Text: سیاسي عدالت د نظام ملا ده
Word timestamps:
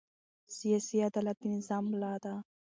سیاسي 0.57 0.97
عدالت 1.09 1.37
د 1.41 1.43
نظام 1.55 1.83
ملا 1.91 2.13
ده 2.23 2.33